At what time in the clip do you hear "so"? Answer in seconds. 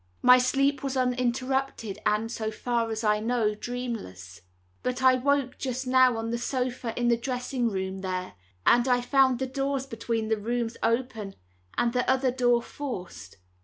2.31-2.49